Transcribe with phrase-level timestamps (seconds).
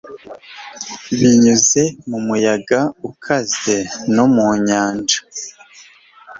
[1.19, 3.77] Binyuze mu muyaga ukaze
[4.15, 5.19] no mu nyanja